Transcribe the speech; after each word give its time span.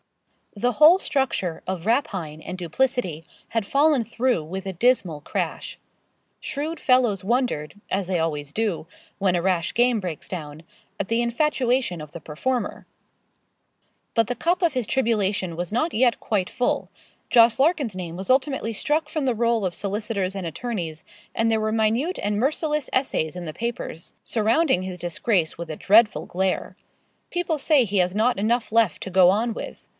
The 0.55 0.73
whole 0.73 0.99
structure 0.99 1.61
of 1.65 1.85
rapine 1.85 2.41
and 2.41 2.57
duplicity 2.57 3.23
had 3.49 3.65
fallen 3.67 4.03
through 4.03 4.43
with 4.43 4.65
a 4.65 4.73
dismal 4.73 5.21
crash. 5.21 5.79
Shrewd 6.41 6.77
fellows 6.79 7.23
wondered, 7.23 7.79
as 7.89 8.07
they 8.07 8.19
always 8.19 8.51
do, 8.51 8.85
when 9.17 9.35
a 9.35 9.41
rash 9.41 9.73
game 9.73 10.01
breaks 10.01 10.27
down, 10.27 10.63
at 10.99 11.07
the 11.07 11.21
infatuation 11.21 12.01
of 12.01 12.11
the 12.11 12.19
performer. 12.19 12.85
But 14.13 14.27
the 14.27 14.35
cup 14.35 14.61
of 14.61 14.73
his 14.73 14.87
tribulation 14.87 15.55
was 15.55 15.71
not 15.71 15.93
yet 15.93 16.19
quite 16.19 16.49
full. 16.49 16.89
Jos. 17.29 17.57
Larkin's 17.59 17.95
name 17.95 18.17
was 18.17 18.29
ultimately 18.29 18.73
struck 18.73 19.07
from 19.07 19.25
the 19.25 19.35
roll 19.35 19.63
of 19.63 19.73
solicitors 19.75 20.35
and 20.35 20.45
attorneys, 20.45 21.05
and 21.33 21.49
there 21.49 21.61
were 21.61 21.71
minute 21.71 22.19
and 22.21 22.39
merciless 22.39 22.89
essays 22.91 23.37
in 23.37 23.45
the 23.45 23.53
papers, 23.53 24.15
surrounding 24.23 24.81
his 24.81 24.97
disgrace 24.97 25.57
with 25.57 25.69
a 25.69 25.77
dreadful 25.77 26.25
glare. 26.25 26.75
People 27.29 27.57
say 27.59 27.85
he 27.85 27.99
has 27.99 28.13
not 28.15 28.37
enough 28.39 28.71
left 28.73 29.01
to 29.03 29.09
go 29.09 29.29
on 29.29 29.53
with. 29.53 29.87